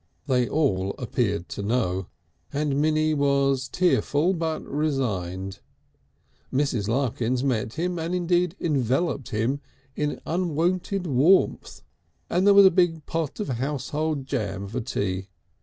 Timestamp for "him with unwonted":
9.29-11.05